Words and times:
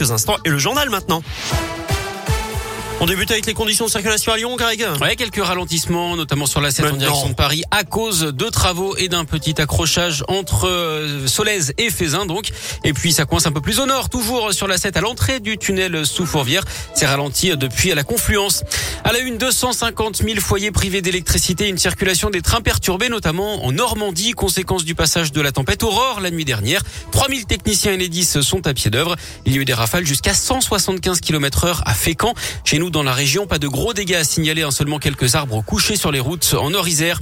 instants 0.00 0.36
et 0.44 0.48
le 0.48 0.58
journal 0.58 0.90
maintenant. 0.90 1.22
On 3.00 3.06
débute 3.06 3.30
avec 3.30 3.46
les 3.46 3.54
conditions 3.54 3.84
de 3.84 3.90
circulation 3.92 4.32
à 4.32 4.36
Lyon, 4.36 4.56
Greg. 4.56 4.84
Ouais, 5.00 5.14
quelques 5.14 5.40
ralentissements, 5.40 6.16
notamment 6.16 6.46
sur 6.46 6.60
la 6.60 6.72
7 6.72 6.86
en 6.86 6.96
direction 6.96 7.28
de 7.28 7.34
Paris, 7.34 7.62
à 7.70 7.84
cause 7.84 8.22
de 8.22 8.44
travaux 8.46 8.96
et 8.96 9.06
d'un 9.06 9.24
petit 9.24 9.60
accrochage 9.60 10.24
entre 10.26 10.66
euh, 10.66 11.28
Solèze 11.28 11.74
et 11.78 11.90
Fézin, 11.90 12.26
donc. 12.26 12.48
Et 12.82 12.92
puis, 12.92 13.12
ça 13.12 13.24
coince 13.24 13.46
un 13.46 13.52
peu 13.52 13.60
plus 13.60 13.78
au 13.78 13.86
nord, 13.86 14.08
toujours 14.08 14.52
sur 14.52 14.66
la 14.66 14.78
7 14.78 14.96
à 14.96 15.00
l'entrée 15.00 15.38
du 15.38 15.58
tunnel 15.58 16.04
sous 16.06 16.26
Fourvière. 16.26 16.64
C'est 16.92 17.06
ralenti 17.06 17.56
depuis 17.56 17.92
à 17.92 17.94
la 17.94 18.02
confluence. 18.02 18.64
À 19.04 19.12
la 19.12 19.20
une, 19.20 19.38
250 19.38 20.16
000 20.16 20.40
foyers 20.40 20.72
privés 20.72 21.00
d'électricité, 21.00 21.68
une 21.68 21.78
circulation 21.78 22.30
des 22.30 22.42
trains 22.42 22.62
perturbés, 22.62 23.08
notamment 23.08 23.64
en 23.64 23.70
Normandie, 23.70 24.32
conséquence 24.32 24.84
du 24.84 24.96
passage 24.96 25.30
de 25.30 25.40
la 25.40 25.52
tempête 25.52 25.84
Aurore 25.84 26.20
la 26.20 26.32
nuit 26.32 26.44
dernière. 26.44 26.82
3000 27.12 27.46
techniciens 27.46 27.94
Enedis 27.94 28.42
sont 28.42 28.66
à 28.66 28.74
pied 28.74 28.90
d'œuvre. 28.90 29.14
Il 29.46 29.54
y 29.54 29.58
a 29.58 29.60
eu 29.60 29.64
des 29.64 29.74
rafales 29.74 30.04
jusqu'à 30.04 30.34
175 30.34 31.20
km 31.20 31.64
heure 31.64 31.82
à 31.86 31.94
Fécamp. 31.94 32.34
Chez 32.64 32.80
nous, 32.80 32.87
dans 32.90 33.02
la 33.02 33.12
région. 33.12 33.46
Pas 33.46 33.58
de 33.58 33.68
gros 33.68 33.94
dégâts 33.94 34.14
à 34.14 34.24
signaler, 34.24 34.64
en 34.64 34.70
seulement 34.70 34.98
quelques 34.98 35.34
arbres 35.34 35.62
couchés 35.64 35.96
sur 35.96 36.10
les 36.10 36.20
routes 36.20 36.54
en 36.58 36.70
Nord-Isère. 36.70 37.20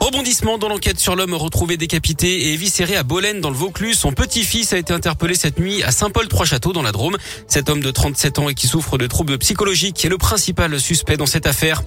Rebondissement 0.00 0.58
dans 0.58 0.68
l'enquête 0.68 0.98
sur 0.98 1.16
l'homme 1.16 1.34
retrouvé 1.34 1.76
décapité 1.76 2.46
et 2.46 2.52
éviscéré 2.52 2.96
à 2.96 3.02
Bolène 3.02 3.40
dans 3.40 3.50
le 3.50 3.56
Vaucluse. 3.56 3.98
Son 3.98 4.12
petit-fils 4.12 4.72
a 4.72 4.78
été 4.78 4.92
interpellé 4.92 5.34
cette 5.34 5.58
nuit 5.58 5.82
à 5.82 5.92
Saint-Paul-Trois-Châteaux 5.92 6.72
dans 6.72 6.82
la 6.82 6.92
Drôme. 6.92 7.16
Cet 7.46 7.68
homme 7.68 7.80
de 7.80 7.90
37 7.90 8.38
ans 8.38 8.48
et 8.48 8.54
qui 8.54 8.66
souffre 8.66 8.98
de 8.98 9.06
troubles 9.06 9.38
psychologiques 9.38 10.04
est 10.04 10.08
le 10.08 10.18
principal 10.18 10.78
suspect 10.78 11.16
dans 11.16 11.26
cette 11.26 11.46
affaire. 11.46 11.82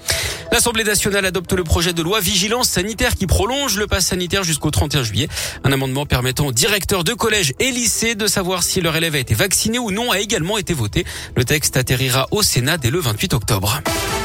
L'Assemblée 0.51 0.83
nationale 0.83 1.25
adopte 1.25 1.53
le 1.53 1.63
projet 1.63 1.93
de 1.93 2.01
loi 2.01 2.19
vigilance 2.19 2.69
sanitaire 2.69 3.15
qui 3.15 3.27
prolonge 3.27 3.77
le 3.77 3.87
pass 3.87 4.07
sanitaire 4.07 4.43
jusqu'au 4.43 4.71
31 4.71 5.03
juillet. 5.03 5.27
Un 5.63 5.71
amendement 5.71 6.05
permettant 6.05 6.47
aux 6.47 6.53
directeurs 6.53 7.03
de 7.03 7.13
collèges 7.13 7.53
et 7.59 7.71
lycées 7.71 8.15
de 8.15 8.27
savoir 8.27 8.63
si 8.63 8.81
leur 8.81 8.95
élève 8.95 9.15
a 9.15 9.19
été 9.19 9.35
vacciné 9.35 9.77
ou 9.77 9.91
non 9.91 10.11
a 10.11 10.19
également 10.19 10.57
été 10.57 10.73
voté. 10.73 11.05
Le 11.35 11.43
texte 11.43 11.77
atterrira 11.77 12.27
au 12.31 12.41
Sénat 12.41 12.77
dès 12.77 12.89
le 12.89 12.99
28 12.99 13.16
octobre. 13.33 14.16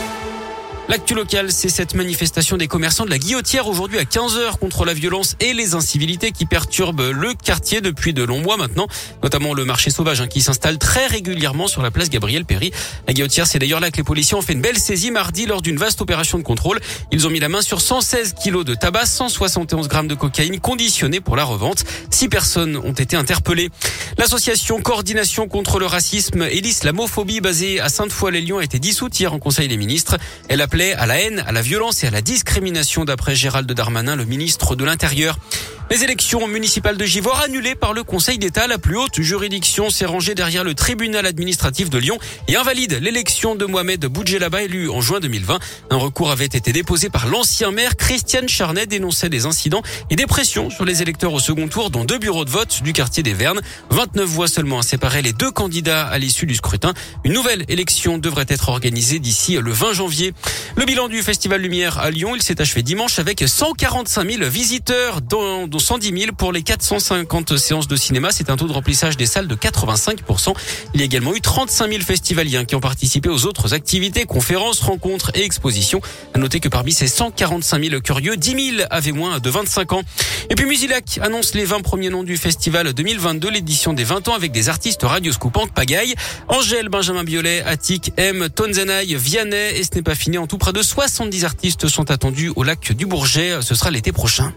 L'actu 0.88 1.14
local, 1.14 1.52
c'est 1.52 1.68
cette 1.68 1.94
manifestation 1.94 2.56
des 2.56 2.66
commerçants 2.66 3.04
de 3.04 3.10
la 3.10 3.18
Guillotière 3.18 3.68
aujourd'hui 3.68 3.98
à 3.98 4.02
15h 4.02 4.58
contre 4.58 4.84
la 4.84 4.92
violence 4.92 5.36
et 5.38 5.54
les 5.54 5.74
incivilités 5.74 6.32
qui 6.32 6.44
perturbent 6.44 7.08
le 7.12 7.34
quartier 7.34 7.80
depuis 7.80 8.12
de 8.12 8.24
longs 8.24 8.40
mois 8.40 8.56
maintenant, 8.56 8.88
notamment 9.22 9.54
le 9.54 9.64
marché 9.64 9.90
sauvage 9.90 10.20
hein, 10.20 10.26
qui 10.26 10.40
s'installe 10.42 10.78
très 10.78 11.06
régulièrement 11.06 11.68
sur 11.68 11.82
la 11.82 11.92
place 11.92 12.10
Gabriel 12.10 12.44
Péry. 12.44 12.72
La 13.06 13.14
Guillotière, 13.14 13.46
c'est 13.46 13.60
d'ailleurs 13.60 13.78
là 13.78 13.92
que 13.92 13.96
les 13.96 14.02
policiers 14.02 14.36
ont 14.36 14.42
fait 14.42 14.54
une 14.54 14.60
belle 14.60 14.76
saisie 14.76 15.12
mardi 15.12 15.46
lors 15.46 15.62
d'une 15.62 15.76
vaste 15.76 16.00
opération 16.00 16.36
de 16.36 16.42
contrôle. 16.42 16.80
Ils 17.12 17.28
ont 17.28 17.30
mis 17.30 17.40
la 17.40 17.48
main 17.48 17.62
sur 17.62 17.80
116 17.80 18.34
kilos 18.34 18.64
de 18.64 18.74
tabac, 18.74 19.06
171 19.06 19.86
grammes 19.86 20.08
de 20.08 20.16
cocaïne 20.16 20.58
conditionnée 20.58 21.20
pour 21.20 21.36
la 21.36 21.44
revente. 21.44 21.84
Six 22.10 22.28
personnes 22.28 22.76
ont 22.76 22.92
été 22.92 23.16
interpellées. 23.16 23.70
L'association 24.18 24.82
Coordination 24.82 25.46
contre 25.46 25.78
le 25.78 25.86
racisme 25.86 26.42
et 26.42 26.60
l'islamophobie 26.60 27.40
basée 27.40 27.80
à 27.80 27.88
Sainte-Foy-les-Lyons 27.88 28.58
a 28.58 28.64
été 28.64 28.80
dissoute 28.80 29.18
hier 29.18 29.32
en 29.32 29.38
Conseil 29.38 29.68
des 29.68 29.76
ministres. 29.76 30.18
Elle 30.48 30.60
à 30.80 31.04
la 31.04 31.20
haine, 31.20 31.44
à 31.46 31.52
la 31.52 31.60
violence 31.60 32.02
et 32.02 32.06
à 32.06 32.10
la 32.10 32.22
discrimination 32.22 33.04
d'après 33.04 33.34
Gérald 33.34 33.70
Darmanin, 33.70 34.16
le 34.16 34.24
ministre 34.24 34.74
de 34.74 34.84
l'Intérieur. 34.84 35.36
Les 35.90 36.04
élections 36.04 36.48
municipales 36.48 36.96
de 36.96 37.04
Givor 37.04 37.38
annulées 37.40 37.74
par 37.74 37.92
le 37.92 38.02
Conseil 38.02 38.38
d'État, 38.38 38.66
la 38.66 38.78
plus 38.78 38.96
haute 38.96 39.20
juridiction 39.20 39.90
s'est 39.90 40.06
rangée 40.06 40.34
derrière 40.34 40.64
le 40.64 40.74
tribunal 40.74 41.26
administratif 41.26 41.90
de 41.90 41.98
Lyon 41.98 42.18
et 42.48 42.56
invalide 42.56 42.98
l'élection 43.02 43.54
de 43.56 43.66
Mohamed 43.66 44.06
Boudjelaba 44.06 44.62
élu 44.62 44.88
en 44.88 45.02
juin 45.02 45.20
2020. 45.20 45.58
Un 45.90 45.96
recours 45.96 46.30
avait 46.30 46.46
été 46.46 46.72
déposé 46.72 47.10
par 47.10 47.26
l'ancien 47.26 47.72
maire 47.72 47.96
Christiane 47.96 48.48
Charnet 48.48 48.86
dénonçait 48.86 49.28
des 49.28 49.44
incidents 49.44 49.82
et 50.08 50.16
des 50.16 50.26
pressions 50.26 50.70
sur 50.70 50.86
les 50.86 51.02
électeurs 51.02 51.34
au 51.34 51.40
second 51.40 51.68
tour 51.68 51.90
dans 51.90 52.04
deux 52.04 52.18
bureaux 52.18 52.46
de 52.46 52.50
vote 52.50 52.82
du 52.82 52.94
quartier 52.94 53.22
des 53.22 53.34
Vernes. 53.34 53.60
29 53.90 54.24
voix 54.24 54.48
seulement 54.48 54.78
à 54.78 54.82
séparer 54.82 55.20
les 55.20 55.34
deux 55.34 55.50
candidats 55.50 56.06
à 56.06 56.18
l'issue 56.18 56.46
du 56.46 56.54
scrutin. 56.54 56.94
Une 57.24 57.34
nouvelle 57.34 57.66
élection 57.68 58.16
devrait 58.16 58.46
être 58.48 58.70
organisée 58.70 59.18
d'ici 59.18 59.56
le 59.56 59.72
20 59.72 59.92
janvier. 59.92 60.32
Le 60.76 60.86
bilan 60.86 61.08
du 61.08 61.22
Festival 61.22 61.60
Lumière 61.60 61.98
à 61.98 62.10
Lyon, 62.10 62.34
il 62.34 62.42
s'est 62.42 62.62
achevé 62.62 62.82
dimanche 62.82 63.18
avec 63.18 63.44
145 63.46 64.30
000 64.30 64.48
visiteurs 64.48 65.20
dont 65.72 65.78
110 65.78 66.16
000 66.16 66.32
pour 66.36 66.52
les 66.52 66.62
450 66.62 67.56
séances 67.56 67.88
de 67.88 67.96
cinéma. 67.96 68.28
C'est 68.30 68.50
un 68.50 68.56
taux 68.56 68.68
de 68.68 68.72
remplissage 68.72 69.16
des 69.16 69.26
salles 69.26 69.48
de 69.48 69.56
85%. 69.56 70.54
Il 70.94 71.00
y 71.00 71.02
a 71.02 71.06
également 71.06 71.34
eu 71.34 71.40
35 71.40 71.90
000 71.90 72.02
festivaliens 72.02 72.64
qui 72.64 72.76
ont 72.76 72.80
participé 72.80 73.28
aux 73.28 73.46
autres 73.46 73.74
activités, 73.74 74.24
conférences, 74.24 74.80
rencontres 74.80 75.32
et 75.34 75.42
expositions. 75.42 76.00
À 76.34 76.38
noter 76.38 76.60
que 76.60 76.68
parmi 76.68 76.92
ces 76.92 77.08
145 77.08 77.82
000 77.82 78.00
curieux, 78.02 78.36
10 78.36 78.76
000 78.76 78.86
avaient 78.90 79.12
moins 79.12 79.40
de 79.40 79.50
25 79.50 79.94
ans. 79.94 80.02
Et 80.50 80.54
puis 80.54 80.66
Musilac 80.66 81.18
annonce 81.22 81.54
les 81.54 81.64
20 81.64 81.80
premiers 81.80 82.10
noms 82.10 82.22
du 82.22 82.36
festival 82.36 82.92
2022, 82.92 83.50
l'édition 83.50 83.94
des 83.94 84.04
20 84.04 84.28
ans 84.28 84.34
avec 84.34 84.52
des 84.52 84.68
artistes 84.68 85.02
Radio 85.02 85.32
Scoop, 85.32 85.56
Pagaille, 85.74 86.14
Angèle, 86.48 86.90
Benjamin 86.90 87.24
Biolay, 87.24 87.62
Attic, 87.62 88.12
M, 88.18 88.48
Tonzenay, 88.54 89.06
Vianney 89.14 89.78
et 89.78 89.82
ce 89.82 89.94
n'est 89.94 90.02
pas 90.02 90.14
fini. 90.14 90.36
En 90.36 90.46
tout, 90.46 90.58
près 90.58 90.74
de 90.74 90.82
70 90.82 91.44
artistes 91.46 91.88
sont 91.88 92.10
attendus 92.10 92.52
au 92.54 92.62
lac 92.62 92.92
du 92.92 93.06
Bourget. 93.06 93.62
Ce 93.62 93.74
sera 93.74 93.90
l'été 93.90 94.12
prochain. 94.12 94.52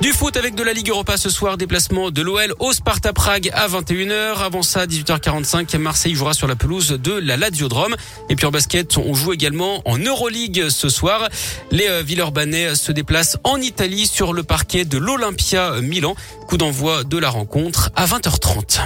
Du 0.00 0.12
foot 0.12 0.34
avec 0.38 0.54
de 0.54 0.62
la 0.62 0.72
Ligue 0.72 0.88
Europa 0.88 1.18
ce 1.18 1.28
soir, 1.28 1.58
déplacement 1.58 2.10
de 2.10 2.22
l'OL 2.22 2.54
au 2.58 2.72
Sparta 2.72 3.12
Prague 3.12 3.50
à 3.52 3.68
21h. 3.68 4.38
Avant 4.38 4.62
ça, 4.62 4.80
à 4.80 4.86
18h45, 4.86 5.76
Marseille 5.76 6.14
jouera 6.14 6.32
sur 6.32 6.48
la 6.48 6.56
pelouse 6.56 6.92
de 6.92 7.12
la 7.12 7.36
Laziodrome. 7.36 7.94
Et 8.30 8.34
puis 8.34 8.46
en 8.46 8.50
basket, 8.50 8.96
on 8.96 9.12
joue 9.12 9.34
également 9.34 9.82
en 9.84 9.98
Euroleague 9.98 10.70
ce 10.70 10.88
soir. 10.88 11.28
Les 11.70 11.86
euh, 11.86 12.02
Villeurbanais 12.02 12.76
se 12.76 12.92
déplacent 12.92 13.36
en 13.44 13.58
Italie 13.58 14.06
sur 14.06 14.32
le 14.32 14.42
parquet 14.42 14.86
de 14.86 14.96
l'Olympia 14.96 15.82
Milan. 15.82 16.14
Coup 16.48 16.56
d'envoi 16.56 17.04
de 17.04 17.18
la 17.18 17.28
rencontre 17.28 17.90
à 17.94 18.06
20h30. 18.06 18.80